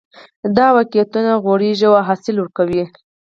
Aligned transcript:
دا 0.57 0.67
واقعیتونه 0.77 1.31
غوړېږي 1.43 1.85
او 1.89 1.95
حاصل 2.07 2.35
ورکوي 2.39 2.83